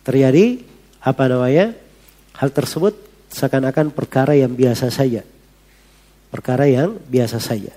terjadi 0.01 0.65
apa 1.05 1.29
namanya 1.29 1.77
hal 2.41 2.49
tersebut 2.49 2.97
seakan-akan 3.29 3.93
perkara 3.93 4.33
yang 4.33 4.57
biasa 4.57 4.89
saja 4.89 5.21
perkara 6.29 6.69
yang 6.69 6.97
biasa 7.09 7.41
saja. 7.41 7.73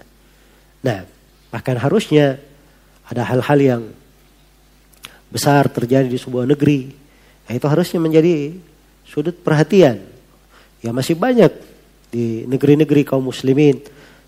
Nah 0.84 1.08
bahkan 1.52 1.76
harusnya 1.76 2.40
ada 3.08 3.28
hal-hal 3.28 3.60
yang 3.60 3.82
besar 5.32 5.68
terjadi 5.72 6.08
di 6.08 6.20
sebuah 6.20 6.48
negeri 6.48 6.92
nah 7.48 7.56
itu 7.56 7.68
harusnya 7.68 8.00
menjadi 8.00 8.56
sudut 9.04 9.36
perhatian. 9.44 10.00
Ya 10.80 10.96
masih 10.96 11.20
banyak 11.20 11.52
di 12.12 12.48
negeri-negeri 12.48 13.04
kaum 13.08 13.28
muslimin 13.28 13.80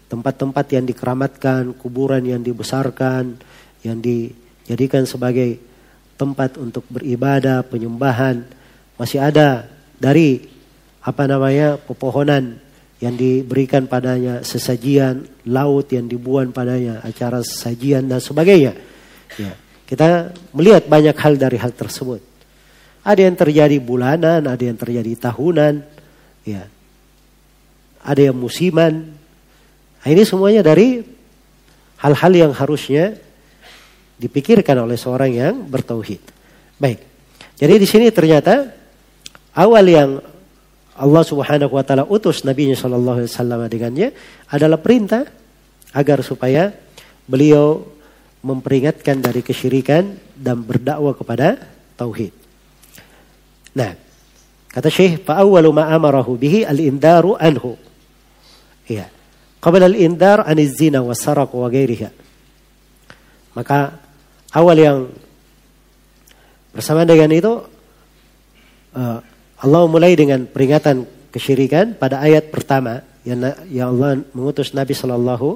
tempat-tempat 0.07 0.65
yang 0.75 0.85
dikeramatkan, 0.85 1.73
kuburan 1.79 2.21
yang 2.21 2.43
dibesarkan, 2.43 3.39
yang 3.81 3.97
dijadikan 3.97 5.09
sebagai 5.09 5.57
tempat 6.15 6.55
untuk 6.61 6.85
beribadah, 6.87 7.65
penyembahan, 7.65 8.45
masih 8.95 9.19
ada 9.19 9.65
dari 9.97 10.45
apa 11.03 11.27
namanya 11.27 11.75
pepohonan 11.75 12.61
yang 13.03 13.19
diberikan 13.19 13.83
padanya 13.83 14.47
sesajian, 14.47 15.27
laut 15.51 15.91
yang 15.91 16.07
dibuat 16.07 16.55
padanya 16.55 17.03
acara 17.03 17.43
sesajian 17.43 18.07
dan 18.07 18.23
sebagainya. 18.23 18.79
Ya, 19.35 19.59
kita 19.83 20.31
melihat 20.55 20.87
banyak 20.87 21.11
hal 21.19 21.35
dari 21.35 21.59
hal 21.59 21.75
tersebut. 21.75 22.23
Ada 23.03 23.27
yang 23.27 23.35
terjadi 23.35 23.75
bulanan, 23.83 24.47
ada 24.47 24.63
yang 24.63 24.79
terjadi 24.79 25.19
tahunan, 25.19 25.83
ya 26.47 26.63
ada 28.03 28.21
yang 28.23 28.39
musiman. 28.39 29.11
Nah, 29.99 30.07
ini 30.07 30.23
semuanya 30.23 30.63
dari 30.63 31.03
hal-hal 31.99 32.31
yang 32.31 32.51
harusnya 32.55 33.19
dipikirkan 34.15 34.79
oleh 34.79 34.95
seorang 34.95 35.31
yang 35.31 35.55
bertauhid. 35.67 36.23
Baik. 36.79 37.03
Jadi 37.59 37.73
di 37.79 37.87
sini 37.87 38.07
ternyata 38.15 38.71
awal 39.55 39.83
yang 39.87 40.09
Allah 40.93 41.23
Subhanahu 41.25 41.73
wa 41.73 41.81
taala 41.81 42.05
utus 42.05 42.45
Nabi 42.45 42.69
sallallahu 42.77 43.25
alaihi 43.25 43.31
wasallam 43.33 43.59
dengannya 43.65 44.07
adalah 44.53 44.77
perintah 44.77 45.25
agar 45.93 46.21
supaya 46.21 46.69
beliau 47.25 47.81
memperingatkan 48.43 49.23
dari 49.23 49.41
kesyirikan 49.41 50.19
dan 50.35 50.61
berdakwah 50.61 51.15
kepada 51.15 51.57
tauhid. 51.95 52.35
Nah, 53.73 53.95
kata 54.69 54.91
Syekh, 54.91 55.23
fa 55.25 55.41
awwalu 55.41 55.71
ma 55.73 55.89
amarahu 55.89 56.37
bihi 56.37 56.67
al-indaru 56.67 57.39
anhu. 57.39 57.79
Iya. 58.85 59.07
Qabla 59.63 59.87
al-indar 59.87 60.43
aniz 60.43 60.75
zina 60.75 60.99
wa 60.99 61.15
saraq 61.15 61.55
wa 61.55 61.71
ghairiha. 61.71 62.11
Maka 63.55 63.95
awal 64.51 64.77
yang 64.77 64.99
bersama 66.75 67.07
dengan 67.07 67.31
itu 67.31 67.63
uh, 68.97 69.19
Allah 69.63 69.87
mulai 69.87 70.11
dengan 70.19 70.43
peringatan 70.43 71.07
kesyirikan 71.31 71.95
pada 71.95 72.19
ayat 72.19 72.51
pertama 72.51 72.99
yang, 73.23 73.39
yang 73.71 73.95
Allah 73.95 74.19
mengutus 74.35 74.75
Nabi 74.75 74.91
Shallallahu 74.91 75.55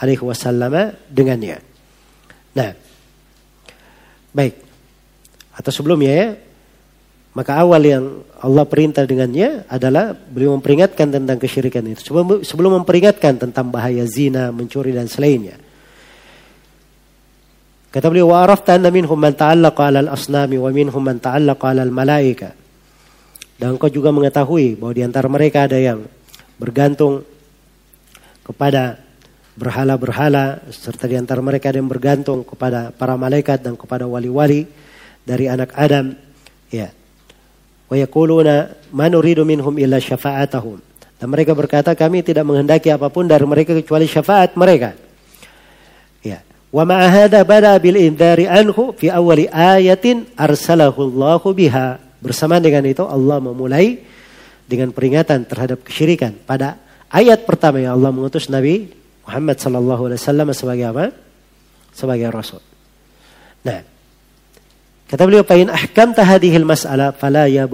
Alaihi 0.00 0.24
Wasallam 0.24 0.96
dengannya. 1.12 1.60
Nah, 2.56 2.72
baik. 4.32 4.56
Atau 5.52 5.68
sebelumnya 5.68 6.12
ya, 6.16 6.28
maka 7.36 7.60
awal 7.60 7.84
yang 7.84 8.04
Allah 8.40 8.64
perintah 8.64 9.04
dengannya 9.04 9.68
adalah 9.68 10.16
beliau 10.16 10.56
memperingatkan 10.56 11.12
tentang 11.12 11.36
kesyirikan 11.36 11.84
itu. 11.92 12.00
Sebelum, 12.08 12.40
sebelum 12.40 12.80
memperingatkan 12.80 13.36
tentang 13.36 13.68
bahaya 13.68 14.08
zina, 14.08 14.48
mencuri 14.48 14.96
dan 14.96 15.12
selainnya. 15.12 15.60
Kata 17.92 18.08
beliau, 18.08 18.32
wa 18.32 18.40
arafta 18.40 18.80
anna 18.80 18.88
minhum 18.88 19.20
man 19.20 19.36
ta'allaqa 19.36 19.92
'ala 19.92 20.00
al-asnami 20.08 20.56
wa 20.56 20.72
minhum 20.72 21.04
man 21.04 21.20
ta'allaqa 21.20 21.64
'ala 21.68 21.84
al-malaika. 21.84 22.61
Dan 23.62 23.78
kau 23.78 23.86
juga 23.86 24.10
mengetahui 24.10 24.74
bahwa 24.74 24.90
di 24.90 25.06
antara 25.06 25.30
mereka 25.30 25.70
ada 25.70 25.78
yang 25.78 26.02
bergantung 26.58 27.22
kepada 28.42 28.98
berhala-berhala 29.54 30.66
serta 30.74 31.06
di 31.06 31.14
antara 31.14 31.38
mereka 31.38 31.70
ada 31.70 31.78
yang 31.78 31.86
bergantung 31.86 32.42
kepada 32.42 32.90
para 32.90 33.14
malaikat 33.14 33.62
dan 33.62 33.78
kepada 33.78 34.10
wali-wali 34.10 34.66
dari 35.22 35.46
anak 35.46 35.70
Adam. 35.78 36.18
Ya, 36.74 36.90
wa 37.86 37.94
yaquluna 37.94 38.74
ma 38.90 39.06
nuridu 39.06 39.46
minhum 39.46 39.78
illa 39.78 40.02
syafa'atahum. 40.02 40.82
Dan 41.22 41.30
mereka 41.30 41.54
berkata 41.54 41.94
kami 41.94 42.26
tidak 42.26 42.42
menghendaki 42.42 42.90
apa 42.90 43.06
pun 43.06 43.30
dari 43.30 43.46
mereka 43.46 43.78
kecuali 43.78 44.10
syafaat 44.10 44.58
mereka. 44.58 44.98
Wa 46.72 46.88
ma'ahada 46.88 47.44
bada 47.44 47.76
bil 47.76 48.00
indari 48.00 48.48
anhu 48.48 48.96
fi 48.96 49.12
awali 49.12 49.44
ayatin 49.52 50.24
arsalahu 50.40 51.04
Allahu 51.04 51.52
biha. 51.52 52.00
Bersama 52.22 52.62
dengan 52.62 52.86
itu 52.86 53.02
Allah 53.02 53.42
memulai 53.42 53.98
dengan 54.62 54.94
peringatan 54.94 55.42
terhadap 55.42 55.82
kesyirikan. 55.82 56.38
Pada 56.46 56.78
ayat 57.10 57.42
pertama 57.42 57.82
yang 57.82 57.98
Allah 57.98 58.14
mengutus 58.14 58.46
Nabi 58.46 58.94
Muhammad 59.26 59.58
sallallahu 59.58 60.02
alaihi 60.06 60.20
wasallam 60.22 60.48
sebagai 60.54 60.86
apa? 60.86 61.04
Sebagai 61.90 62.30
rasul. 62.30 62.62
Nah, 63.66 63.82
kata 65.10 65.22
beliau, 65.26 65.42
"Fa 65.42 65.58
in 65.58 65.68
ahkamta 65.68 66.22
hadhil 66.22 66.62
mas'ala 66.62 67.10
fala 67.10 67.50
ya 67.50 67.66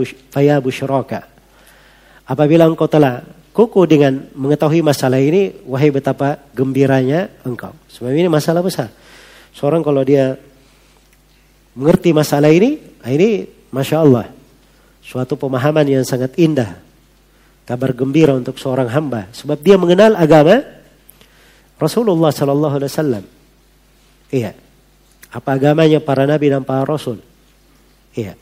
busyraka." 0.61 1.29
Apabila 2.29 2.69
engkau 2.69 2.89
telah 2.89 3.25
kuku 3.53 3.85
dengan 3.89 4.29
mengetahui 4.37 4.81
masalah 4.85 5.21
ini, 5.21 5.61
wahai 5.65 5.93
betapa 5.93 6.41
gembiranya 6.53 7.33
engkau. 7.45 7.73
Sebab 7.89 8.13
ini 8.13 8.29
masalah 8.29 8.61
besar. 8.61 8.93
Seorang 9.57 9.81
kalau 9.81 10.05
dia 10.05 10.37
mengerti 11.73 12.13
masalah 12.13 12.53
ini, 12.53 12.81
nah 13.01 13.11
ini 13.13 13.49
Masya 13.73 13.97
Allah. 14.05 14.38
Suatu 15.08 15.36
pemahaman 15.36 15.84
yang 15.88 16.06
sangat 16.08 16.36
indah. 16.40 16.80
Kabar 17.64 17.92
gembira 17.96 18.36
untuk 18.36 18.60
seorang 18.60 18.88
hamba. 18.92 19.32
Sebab 19.36 19.60
dia 19.60 19.76
mengenal 19.76 20.16
agama 20.16 20.64
Rasulullah 21.80 22.32
Sallallahu 22.32 22.76
Alaihi 22.80 22.92
Wasallam. 22.92 23.24
Iya. 24.32 24.52
Apa 25.34 25.58
agamanya 25.58 26.00
para 26.00 26.24
nabi 26.24 26.48
dan 26.52 26.64
para 26.64 26.86
rasul. 26.88 27.20
Iya. 28.16 28.38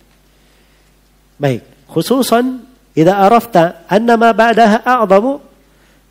Baik. 1.41 1.63
Khususan 1.89 2.71
إذا 2.97 3.13
عرفت 3.13 3.57
أن 3.91 4.13
ما 4.13 4.31
بعدها 4.31 4.83
أعظم 4.87 5.39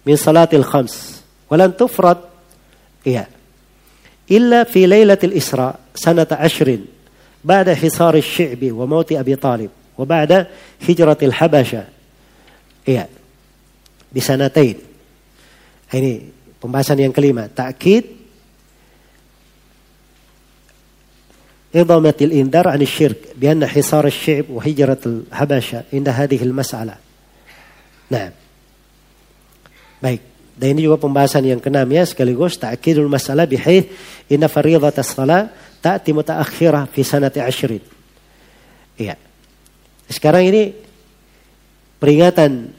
من 0.06 0.16
صلاة 0.16 0.48
الخمس 0.52 1.22
ولن 1.50 1.76
تفرض 1.76 2.16
إيه 3.06 3.28
إلا 4.30 4.64
في 4.64 4.86
ليلة 4.86 5.18
الإسراء 5.24 5.78
سنة 5.94 6.26
عشر 6.30 6.78
بعد 7.44 7.70
حصار 7.70 8.14
الشعب 8.14 8.58
وموت 8.62 9.12
أبي 9.12 9.36
طالب 9.36 9.70
وبعد 9.98 10.46
هجرة 10.88 11.20
الحبشة 11.22 11.82
iya 12.88 13.04
bisanatain 14.10 14.80
ini 15.92 16.32
pembahasan 16.58 16.98
yang 16.98 17.12
kelima 17.12 17.46
takkid 17.50 18.20
إضامة 21.70 22.14
الإنذار 22.20 22.68
عن 22.68 22.82
الشرك 22.82 23.38
بأن 23.38 23.66
حصار 23.66 24.06
الشعب 24.06 24.50
وهجرة 24.50 24.98
الحبشة 25.06 25.82
عند 25.92 26.08
هذه 26.08 26.42
المسألة 26.42 26.94
نعم 28.10 28.32
baik 30.02 30.20
dan 30.56 30.74
ini 30.74 30.88
juga 30.88 30.96
pembahasan 30.96 31.44
yang 31.44 31.60
keenam 31.60 31.86
ya 31.92 32.02
sekaligus 32.08 32.56
ta'kidul 32.56 33.06
masalah 33.06 33.44
bihaith 33.44 33.86
inna 34.32 34.48
fariidhat 34.48 34.96
as-salah 34.96 35.52
ta'ti 35.78 36.10
mutaakhirah 36.16 36.88
fi 36.88 37.00
sanati 37.04 37.38
ashrin 37.38 37.84
iya 38.96 39.14
sekarang 40.09 40.45
ini 40.49 40.63
peringatan 41.97 42.69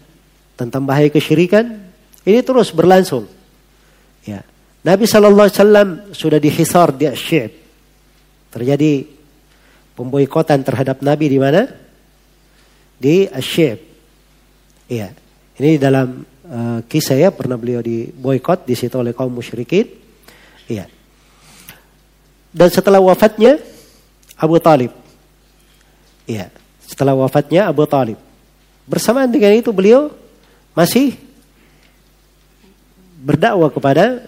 tentang 0.55 0.83
bahaya 0.87 1.11
kesyirikan 1.11 1.87
ini 2.27 2.43
terus 2.43 2.75
berlangsung. 2.75 3.31
Ya. 4.27 4.43
Nabi 4.83 5.07
Shallallahu 5.07 5.47
Alaihi 5.47 5.59
Wasallam 5.63 5.89
sudah 6.11 6.39
dihisar 6.43 6.91
di 6.91 7.07
Asyib. 7.07 7.55
Terjadi 8.51 9.07
pemboikotan 9.95 10.67
terhadap 10.67 11.03
Nabi 11.07 11.31
di 11.31 11.39
mana? 11.39 11.71
Di 12.99 13.31
Asyib. 13.31 13.79
Iya. 14.91 15.15
Ini 15.57 15.79
dalam 15.79 16.27
uh, 16.51 16.83
kisah 16.87 17.19
ya 17.19 17.31
pernah 17.31 17.55
beliau 17.55 17.83
diboikot 17.83 18.67
di 18.67 18.75
situ 18.75 18.99
oleh 18.99 19.15
kaum 19.15 19.31
musyrikin. 19.31 19.87
Iya. 20.67 20.91
Dan 22.51 22.69
setelah 22.75 22.99
wafatnya 22.99 23.59
Abu 24.35 24.59
Talib. 24.59 24.91
Iya. 26.27 26.51
Setelah 26.87 27.19
wafatnya 27.19 27.67
Abu 27.67 27.83
Talib. 27.85 28.17
Bersamaan 28.87 29.27
dengan 29.27 29.51
itu 29.59 29.75
beliau 29.75 30.15
masih 30.71 31.19
berdakwah 33.27 33.75
kepada 33.75 34.23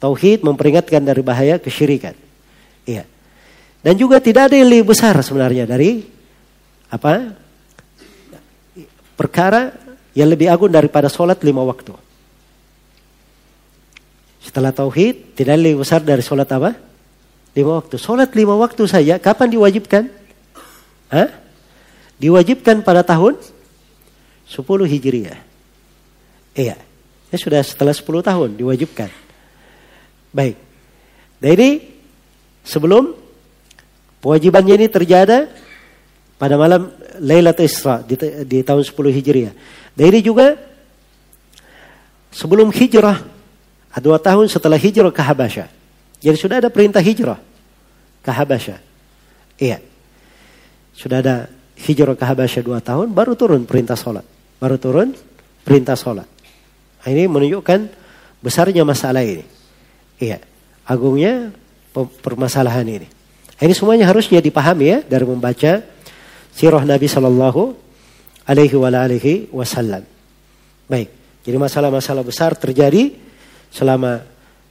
tauhid 0.00 0.40
memperingatkan 0.40 1.04
dari 1.04 1.20
bahaya 1.20 1.60
kesyirikan. 1.60 2.16
Iya. 2.88 3.04
Dan 3.84 3.94
juga 4.00 4.16
tidak 4.24 4.48
ada 4.48 4.56
yang 4.56 4.72
lebih 4.72 4.96
besar 4.96 5.12
sebenarnya 5.20 5.68
dari 5.68 6.00
apa? 6.88 7.36
Perkara 9.12 9.76
yang 10.16 10.32
lebih 10.32 10.48
agung 10.48 10.72
daripada 10.72 11.12
sholat 11.12 11.36
lima 11.44 11.60
waktu. 11.60 11.92
Setelah 14.40 14.72
tauhid 14.72 15.36
tidak 15.36 15.60
lebih 15.60 15.84
besar 15.84 16.00
dari 16.00 16.24
sholat 16.24 16.48
apa? 16.48 16.72
Lima 17.52 17.78
waktu. 17.78 18.00
Sholat 18.00 18.32
lima 18.32 18.56
waktu 18.56 18.82
saja 18.88 19.20
kapan 19.20 19.52
diwajibkan? 19.52 20.08
Hah? 21.12 21.41
Diwajibkan 22.22 22.86
pada 22.86 23.02
tahun 23.02 23.34
10 24.46 24.62
Hijriah. 24.62 25.42
Iya. 26.54 26.78
Ya 27.32 27.36
sudah 27.40 27.66
setelah 27.66 27.90
10 27.90 28.22
tahun 28.22 28.48
diwajibkan. 28.54 29.10
Baik. 30.30 30.54
Ini 31.42 31.70
sebelum 32.62 33.18
kewajibannya 34.22 34.78
ini 34.78 34.86
terjadi 34.86 35.50
pada 36.38 36.54
malam 36.54 36.94
Lailatul 37.18 37.66
Isra 37.66 38.06
di, 38.06 38.14
di 38.46 38.62
tahun 38.62 38.86
10 38.86 38.94
Hijriah. 39.18 39.54
Dan 39.98 40.14
juga 40.22 40.54
sebelum 42.32 42.72
hijrah 42.72 43.20
dua 44.00 44.16
tahun 44.16 44.48
setelah 44.48 44.80
hijrah 44.80 45.12
ke 45.12 45.20
Habasyah. 45.20 45.68
Jadi 46.24 46.36
sudah 46.40 46.64
ada 46.64 46.72
perintah 46.72 47.04
hijrah 47.04 47.36
ke 48.24 48.30
Habasyah. 48.32 48.80
Iya. 49.60 49.84
Sudah 50.96 51.20
ada 51.20 51.36
hijrah 51.76 52.16
ke 52.16 52.24
Habasyah 52.24 52.62
dua 52.62 52.78
tahun 52.80 53.10
baru 53.12 53.36
turun 53.38 53.64
perintah 53.64 53.96
sholat. 53.96 54.24
Baru 54.62 54.76
turun 54.78 55.16
perintah 55.66 55.98
sholat. 55.98 56.28
Nah, 57.02 57.08
ini 57.10 57.26
menunjukkan 57.26 57.80
besarnya 58.42 58.86
masalah 58.86 59.26
ini. 59.26 59.42
Iya, 60.22 60.38
agungnya 60.86 61.50
permasalahan 61.94 62.86
ini. 62.86 63.08
Nah, 63.58 63.62
ini 63.62 63.74
semuanya 63.74 64.06
harusnya 64.06 64.38
dipahami 64.38 64.86
ya 64.86 64.98
dari 65.02 65.26
membaca 65.26 65.82
sirah 66.54 66.82
Nabi 66.86 67.06
Shallallahu 67.10 67.62
Alaihi 68.46 69.50
Wasallam. 69.50 70.06
Baik, 70.86 71.10
jadi 71.42 71.56
masalah-masalah 71.58 72.22
besar 72.22 72.54
terjadi 72.54 73.14
selama 73.70 74.22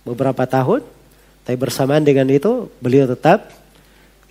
beberapa 0.07 0.43
tahun, 0.47 0.83
tapi 1.43 1.57
bersamaan 1.57 2.03
dengan 2.03 2.27
itu 2.29 2.69
beliau 2.79 3.09
tetap 3.09 3.51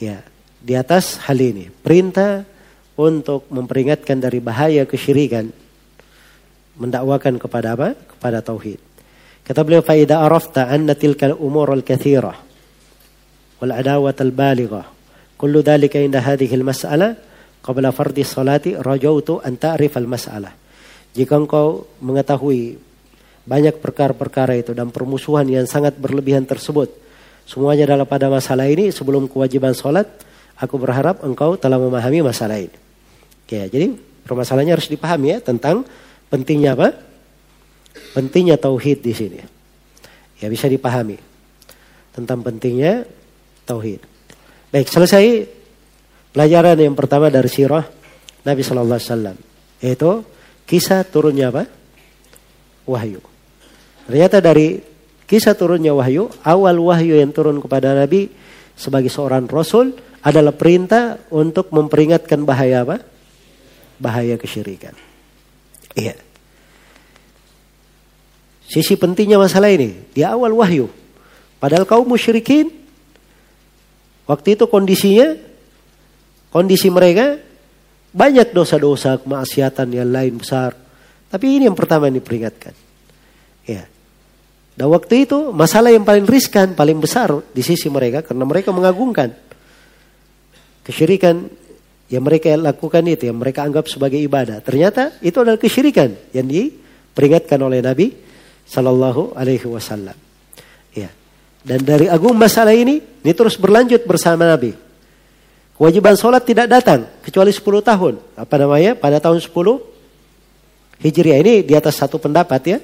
ya 0.00 0.24
di 0.60 0.76
atas 0.76 1.20
hal 1.24 1.40
ini. 1.40 1.68
Perintah 1.68 2.44
untuk 3.00 3.48
memperingatkan 3.48 4.20
dari 4.20 4.44
bahaya 4.44 4.84
kesyirikan 4.84 5.48
mendakwakan 6.76 7.40
kepada 7.40 7.76
apa? 7.76 7.96
Kepada 7.96 8.44
tauhid. 8.44 8.80
Kata 9.44 9.60
beliau 9.64 9.84
faida 9.84 10.20
arafta 10.24 10.68
anna 10.68 10.96
tilka 10.96 11.28
al-umur 11.32 11.72
al-kathirah 11.72 12.36
wal 13.60 13.72
adawat 13.72 14.16
al-balighah 14.20 14.84
kullu 15.36 15.64
dhalika 15.64 16.00
inda 16.00 16.20
hadhihi 16.24 16.54
al-mas'alah 16.56 17.16
qabla 17.60 17.92
fardhi 17.92 18.24
salati 18.24 18.76
rajautu 18.76 19.40
an 19.44 19.56
ta'rif 19.60 19.96
al-mas'alah. 19.96 20.52
Jika 21.12 21.36
engkau 21.36 21.88
mengetahui 22.00 22.78
banyak 23.44 23.80
perkara-perkara 23.80 24.60
itu 24.60 24.76
dan 24.76 24.92
permusuhan 24.92 25.48
yang 25.48 25.66
sangat 25.66 25.96
berlebihan 25.98 26.46
tersebut 26.46 26.92
semuanya 27.48 27.88
adalah 27.90 28.06
pada 28.06 28.30
masalah 28.30 28.68
ini 28.70 28.94
sebelum 28.94 29.26
kewajiban 29.26 29.74
salat 29.74 30.06
aku 30.54 30.76
berharap 30.76 31.24
engkau 31.26 31.56
telah 31.58 31.80
memahami 31.80 32.22
masalah 32.22 32.60
ini. 32.60 32.89
Ya, 33.50 33.66
jadi 33.66 33.98
permasalahannya 34.24 34.78
harus 34.78 34.86
dipahami 34.86 35.34
ya 35.34 35.38
tentang 35.42 35.82
Pentingnya 36.30 36.78
apa? 36.78 36.94
Pentingnya 38.14 38.54
tauhid 38.54 39.02
di 39.02 39.12
sini. 39.12 39.38
Ya 40.38 40.46
bisa 40.46 40.70
dipahami 40.70 41.18
tentang 42.14 42.40
pentingnya 42.40 43.04
tauhid. 43.66 44.00
Baik, 44.70 44.86
selesai 44.86 45.50
pelajaran 46.30 46.78
yang 46.78 46.94
pertama 46.94 47.26
dari 47.28 47.50
sirah 47.50 47.82
Nabi 48.46 48.62
Shallallahu 48.62 48.96
Alaihi 48.96 49.10
Wasallam, 49.10 49.36
yaitu 49.82 50.10
kisah 50.64 51.02
turunnya 51.02 51.50
apa? 51.50 51.66
Wahyu. 52.86 53.20
Ternyata 54.06 54.38
dari 54.38 54.78
kisah 55.26 55.58
turunnya 55.58 55.92
wahyu, 55.92 56.30
awal 56.46 56.78
wahyu 56.78 57.18
yang 57.18 57.34
turun 57.34 57.58
kepada 57.58 57.92
Nabi 57.92 58.30
sebagai 58.78 59.10
seorang 59.10 59.50
rasul 59.50 59.98
adalah 60.22 60.54
perintah 60.54 61.18
untuk 61.34 61.74
memperingatkan 61.74 62.46
bahaya 62.46 62.86
apa? 62.86 63.09
Bahaya 64.00 64.40
kesyirikan. 64.40 64.96
Iya. 65.92 66.16
Sisi 68.70 68.96
pentingnya 68.96 69.36
masalah 69.36 69.68
ini 69.68 69.98
di 70.14 70.24
awal 70.24 70.56
wahyu. 70.56 70.88
Padahal 71.60 71.84
kaum 71.84 72.08
musyrikin 72.08 72.72
waktu 74.24 74.56
itu 74.56 74.64
kondisinya 74.64 75.36
kondisi 76.48 76.88
mereka 76.88 77.36
banyak 78.10 78.50
dosa-dosa 78.56 79.20
kemaksiatan 79.20 79.90
yang 79.92 80.08
lain 80.08 80.40
besar. 80.40 80.72
Tapi 81.30 81.60
ini 81.60 81.68
yang 81.68 81.76
pertama 81.76 82.08
yang 82.08 82.18
diperingatkan. 82.18 82.74
Ya. 83.68 83.86
Dan 84.74 84.86
waktu 84.90 85.28
itu 85.28 85.52
masalah 85.52 85.92
yang 85.92 86.08
paling 86.08 86.24
riskan, 86.24 86.72
paling 86.72 86.98
besar 86.98 87.30
di 87.52 87.60
sisi 87.60 87.92
mereka 87.92 88.24
karena 88.24 88.48
mereka 88.48 88.72
mengagungkan 88.72 89.34
kesyirikan 90.86 91.46
yang 92.10 92.26
mereka 92.26 92.50
lakukan 92.58 93.06
itu, 93.06 93.30
yang 93.30 93.38
mereka 93.38 93.62
anggap 93.62 93.86
sebagai 93.86 94.18
ibadah. 94.18 94.58
Ternyata 94.60 95.22
itu 95.22 95.38
adalah 95.38 95.56
kesyirikan 95.56 96.10
yang 96.34 96.50
diperingatkan 96.50 97.56
oleh 97.62 97.78
Nabi 97.78 98.10
Sallallahu 98.66 99.38
Alaihi 99.38 99.70
Wasallam. 99.70 100.18
Ya. 100.90 101.14
Dan 101.62 101.86
dari 101.86 102.10
agung 102.10 102.34
masalah 102.34 102.74
ini, 102.74 102.98
ini 102.98 103.32
terus 103.32 103.54
berlanjut 103.54 104.02
bersama 104.10 104.42
Nabi. 104.42 104.74
Kewajiban 105.78 106.18
sholat 106.18 106.42
tidak 106.44 106.66
datang 106.68 107.06
kecuali 107.24 107.54
10 107.54 107.62
tahun. 107.80 108.14
Apa 108.36 108.54
namanya? 108.58 108.98
Pada 108.98 109.22
tahun 109.22 109.38
10 109.38 109.48
Hijriah 111.00 111.38
ini 111.40 111.64
di 111.64 111.72
atas 111.72 111.96
satu 111.96 112.20
pendapat 112.20 112.60
ya. 112.68 112.78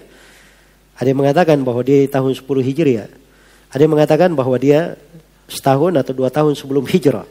Ada 0.97 1.13
yang 1.13 1.21
mengatakan 1.21 1.61
bahwa 1.61 1.85
dia 1.85 2.09
tahun 2.09 2.33
10 2.33 2.47
Hijriah. 2.65 3.11
Ada 3.69 3.81
yang 3.85 3.93
mengatakan 3.93 4.33
bahwa 4.33 4.57
dia 4.57 4.97
setahun 5.51 5.93
atau 5.99 6.13
dua 6.15 6.31
tahun 6.31 6.55
sebelum 6.59 6.87
hijrah. 6.87 7.27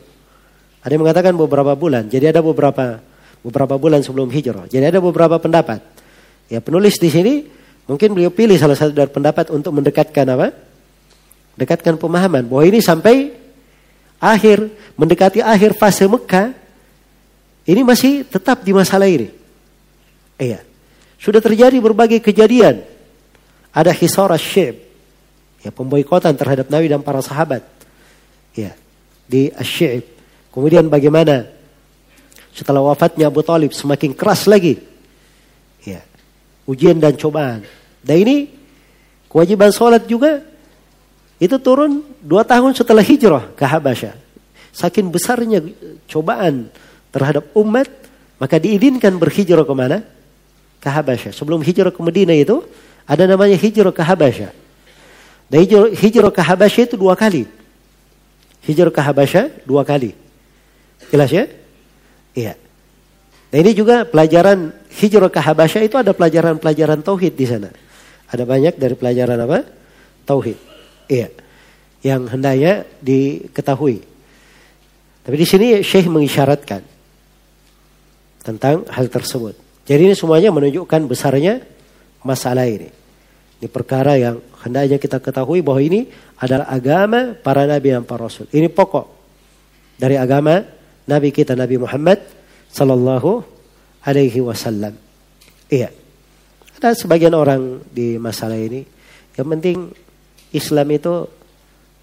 Ada 0.86 0.94
yang 0.94 1.02
mengatakan 1.02 1.34
beberapa 1.34 1.74
bulan. 1.74 2.06
Jadi 2.06 2.30
ada 2.30 2.46
beberapa 2.46 3.02
beberapa 3.42 3.74
bulan 3.82 4.06
sebelum 4.06 4.30
hijrah. 4.30 4.70
Jadi 4.70 4.86
ada 4.86 5.02
beberapa 5.02 5.42
pendapat. 5.42 5.82
Ya 6.46 6.62
penulis 6.62 7.02
di 7.02 7.10
sini 7.10 7.34
mungkin 7.90 8.14
beliau 8.14 8.30
pilih 8.30 8.54
salah 8.62 8.78
satu 8.78 8.94
dari 8.94 9.10
pendapat 9.10 9.50
untuk 9.50 9.74
mendekatkan 9.74 10.26
apa? 10.30 10.54
Dekatkan 11.58 11.98
pemahaman 11.98 12.46
bahwa 12.46 12.62
ini 12.70 12.86
sampai 12.86 13.34
akhir 14.22 14.70
mendekati 14.94 15.42
akhir 15.42 15.74
fase 15.74 16.06
Mekah 16.06 16.54
ini 17.66 17.82
masih 17.82 18.22
tetap 18.22 18.62
di 18.62 18.70
masalah 18.70 19.10
ini. 19.10 19.34
Iya. 20.38 20.62
Sudah 21.18 21.42
terjadi 21.42 21.82
berbagai 21.82 22.22
kejadian 22.22 22.86
ada 23.74 23.92
hisar 23.92 24.30
asyib. 24.30 24.80
Ya, 25.66 25.74
pemboikotan 25.74 26.38
terhadap 26.38 26.70
Nabi 26.70 26.94
dan 26.94 27.02
para 27.02 27.26
sahabat. 27.26 27.66
Ya, 28.54 28.78
di 29.26 29.50
asyib. 29.58 30.15
Kemudian 30.56 30.88
bagaimana 30.88 31.52
setelah 32.56 32.80
wafatnya 32.80 33.28
Abu 33.28 33.44
Talib 33.44 33.76
semakin 33.76 34.16
keras 34.16 34.48
lagi. 34.48 34.80
Ya, 35.84 36.00
ujian 36.64 36.96
dan 36.96 37.20
cobaan. 37.20 37.68
Dan 38.00 38.24
ini 38.24 38.48
kewajiban 39.28 39.76
sholat 39.76 40.08
juga 40.08 40.40
itu 41.44 41.60
turun 41.60 42.00
dua 42.24 42.48
tahun 42.48 42.72
setelah 42.72 43.04
hijrah 43.04 43.52
ke 43.52 43.68
Habasyah. 43.68 44.16
Saking 44.72 45.12
besarnya 45.12 45.60
cobaan 46.08 46.72
terhadap 47.12 47.52
umat, 47.60 47.92
maka 48.40 48.56
diizinkan 48.56 49.20
berhijrah 49.20 49.68
ke 49.68 49.76
mana? 49.76 50.08
Ke 50.80 50.88
Habasyah. 50.88 51.36
Sebelum 51.36 51.60
hijrah 51.60 51.92
ke 51.92 52.00
Madinah 52.00 52.40
itu, 52.40 52.64
ada 53.04 53.28
namanya 53.28 53.60
hijrah 53.60 53.92
ke 53.92 54.00
Habasyah. 54.00 54.52
Dan 55.52 55.58
hijrah, 55.68 55.92
hijrah 55.92 56.32
ke 56.32 56.40
Habasyah 56.40 56.84
itu 56.88 56.96
dua 56.96 57.20
kali. 57.20 57.44
Hijrah 58.64 58.96
ke 58.96 59.02
Habasyah 59.04 59.68
dua 59.68 59.84
kali. 59.84 60.25
Jelas 61.12 61.30
ya? 61.30 61.46
Iya. 62.36 62.54
Nah 63.52 63.58
ini 63.62 63.72
juga 63.72 64.04
pelajaran 64.04 64.74
hijrah 64.92 65.32
ke 65.32 65.40
Habasyah 65.40 65.82
itu 65.88 65.96
ada 65.96 66.12
pelajaran-pelajaran 66.12 67.00
tauhid 67.06 67.34
di 67.34 67.46
sana. 67.48 67.72
Ada 68.28 68.44
banyak 68.44 68.76
dari 68.76 68.96
pelajaran 68.98 69.38
apa? 69.40 69.64
Tauhid. 70.28 70.58
Iya. 71.08 71.30
Yang 72.04 72.22
hendaknya 72.36 72.74
diketahui. 73.00 74.04
Tapi 75.26 75.36
di 75.42 75.48
sini 75.48 75.68
Syekh 75.82 76.06
mengisyaratkan 76.12 76.86
tentang 78.46 78.86
hal 78.94 79.10
tersebut. 79.10 79.58
Jadi 79.86 80.12
ini 80.12 80.16
semuanya 80.18 80.54
menunjukkan 80.54 81.02
besarnya 81.10 81.66
masalah 82.22 82.70
ini. 82.70 82.90
Ini 83.62 83.68
perkara 83.70 84.18
yang 84.20 84.38
hendaknya 84.62 85.02
kita 85.02 85.18
ketahui 85.18 85.66
bahwa 85.66 85.82
ini 85.82 86.10
adalah 86.38 86.70
agama 86.70 87.34
para 87.38 87.66
nabi 87.66 87.94
dan 87.94 88.04
para 88.06 88.30
rasul. 88.30 88.46
Ini 88.52 88.70
pokok 88.70 89.06
dari 89.98 90.20
agama 90.20 90.62
nabi 91.06 91.30
kita 91.34 91.54
Nabi 91.54 91.78
Muhammad 91.82 92.22
sallallahu 92.70 93.42
alaihi 94.06 94.42
wasallam. 94.42 94.94
Iya. 95.70 95.90
Ada 96.78 96.94
sebagian 96.94 97.34
orang 97.34 97.82
di 97.90 98.20
masalah 98.20 98.60
ini 98.60 98.84
yang 99.36 99.48
penting 99.52 99.90
Islam 100.52 100.88
itu 100.92 101.28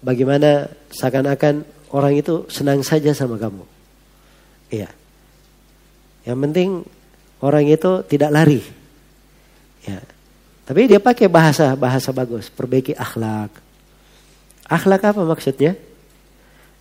bagaimana 0.03 0.69
seakan-akan 0.93 1.65
orang 1.93 2.13
itu 2.17 2.45
senang 2.49 2.81
saja 2.81 3.13
sama 3.13 3.39
kamu. 3.39 3.63
Iya. 4.73 4.89
Yang 6.25 6.37
penting 6.49 6.69
orang 7.41 7.65
itu 7.69 7.91
tidak 8.09 8.29
lari. 8.33 8.61
Ya. 9.85 9.99
Tapi 10.63 10.87
dia 10.87 10.99
pakai 11.01 11.27
bahasa 11.27 11.75
bahasa 11.75 12.15
bagus, 12.15 12.47
perbaiki 12.47 12.95
akhlak. 12.95 13.51
Akhlak 14.69 15.01
apa 15.03 15.21
maksudnya? 15.27 15.75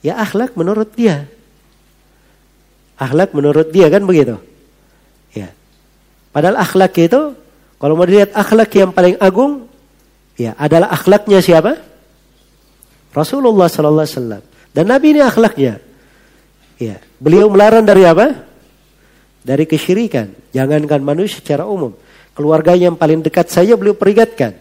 Ya 0.00 0.18
akhlak 0.22 0.54
menurut 0.54 0.94
dia. 0.94 1.26
Akhlak 3.02 3.34
menurut 3.34 3.74
dia 3.74 3.90
kan 3.90 4.06
begitu. 4.06 4.38
Ya. 5.34 5.50
Padahal 6.30 6.62
akhlak 6.62 6.94
itu 7.02 7.34
kalau 7.82 7.98
mau 7.98 8.06
dilihat 8.06 8.30
akhlak 8.30 8.70
yang 8.78 8.94
paling 8.94 9.18
agung 9.18 9.66
ya 10.38 10.54
adalah 10.54 10.94
akhlaknya 10.94 11.42
siapa? 11.42 11.82
Rasulullah 13.10 13.66
sallallahu 13.66 14.06
alaihi 14.06 14.16
wasallam. 14.22 14.42
Dan 14.70 14.84
Nabi 14.86 15.18
ini 15.18 15.20
akhlaknya. 15.20 15.82
Ya, 16.78 17.02
beliau 17.18 17.50
melarang 17.50 17.82
dari 17.82 18.06
apa? 18.06 18.46
Dari 19.42 19.66
kesyirikan. 19.66 20.54
Jangankan 20.54 21.02
manusia 21.02 21.42
secara 21.42 21.66
umum. 21.66 21.92
Keluarga 22.32 22.72
yang 22.72 22.94
paling 22.94 23.20
dekat 23.20 23.50
saja 23.50 23.74
beliau 23.74 23.98
peringatkan. 23.98 24.56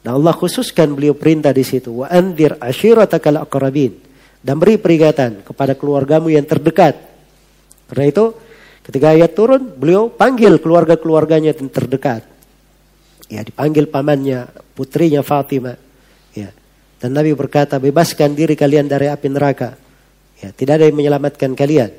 Nah 0.00 0.16
Allah 0.16 0.32
khususkan 0.32 0.96
beliau 0.96 1.12
perintah 1.12 1.52
di 1.52 1.62
situ. 1.62 2.02
Wa 2.02 2.08
andir 2.08 2.56
ashiratakal 2.56 3.36
aqrabin. 3.44 4.00
Dan 4.40 4.56
beri 4.56 4.80
peringatan 4.80 5.44
kepada 5.44 5.76
keluargamu 5.76 6.32
yang 6.32 6.48
terdekat. 6.48 7.09
Karena 7.90 8.06
itu 8.06 8.24
ketika 8.86 9.10
ayat 9.10 9.34
turun 9.34 9.74
beliau 9.74 10.06
panggil 10.08 10.62
keluarga-keluarganya 10.62 11.50
yang 11.52 11.68
terdekat. 11.68 12.22
Ya 13.26 13.42
dipanggil 13.42 13.90
pamannya, 13.90 14.46
putrinya 14.74 15.26
Fatimah. 15.26 15.78
Ya. 16.34 16.54
Dan 17.02 17.14
Nabi 17.14 17.34
berkata 17.34 17.82
bebaskan 17.82 18.38
diri 18.38 18.54
kalian 18.54 18.86
dari 18.86 19.10
api 19.10 19.26
neraka. 19.30 19.74
Ya, 20.40 20.50
tidak 20.54 20.80
ada 20.80 20.84
yang 20.88 20.96
menyelamatkan 20.96 21.52
kalian. 21.52 21.90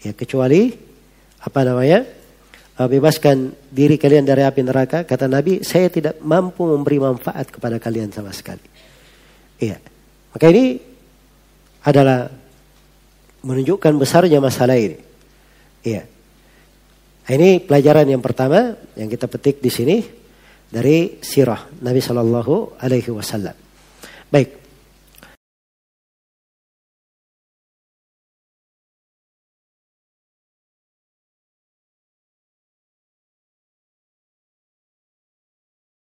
Ya 0.00 0.12
kecuali 0.16 0.72
apa 1.42 1.60
namanya? 1.60 2.06
Eh, 2.80 2.88
bebaskan 2.88 3.52
diri 3.68 4.00
kalian 4.00 4.24
dari 4.24 4.40
api 4.40 4.64
neraka, 4.64 5.04
kata 5.04 5.28
Nabi, 5.28 5.60
saya 5.60 5.92
tidak 5.92 6.16
mampu 6.24 6.64
memberi 6.64 6.96
manfaat 6.96 7.52
kepada 7.52 7.76
kalian 7.76 8.08
sama 8.08 8.32
sekali. 8.32 8.64
Iya. 9.60 9.76
Maka 10.32 10.44
ini 10.48 10.80
adalah 11.84 12.32
menunjukkan 13.40 13.96
besarnya 13.96 14.38
masalah 14.38 14.76
ini. 14.76 14.98
Iya. 15.80 16.04
Nah, 17.30 17.32
ini 17.38 17.62
pelajaran 17.62 18.10
yang 18.10 18.18
pertama 18.18 18.74
yang 18.98 19.06
kita 19.06 19.30
petik 19.30 19.62
di 19.62 19.70
sini 19.70 20.02
dari 20.66 21.22
sirah 21.22 21.70
Nabi 21.80 22.00
Shallallahu 22.02 22.82
Alaihi 22.82 23.10
Wasallam. 23.14 23.54
Baik, 24.30 24.59